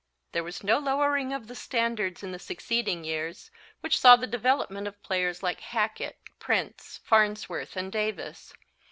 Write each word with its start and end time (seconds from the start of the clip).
There 0.31 0.43
was 0.43 0.63
no 0.63 0.79
lowering 0.79 1.31
of 1.31 1.45
the 1.45 1.53
standards 1.53 2.23
in 2.23 2.31
the 2.31 2.39
succeeding 2.39 3.03
years, 3.03 3.51
which 3.81 3.99
saw 3.99 4.15
the 4.15 4.25
development 4.25 4.87
of 4.87 4.99
players 5.03 5.43
like 5.43 5.59
Hackett, 5.61 6.17
Prince, 6.39 6.99
Farnsworth 7.03 7.75
and 7.77 7.91
Davis. 7.91 8.51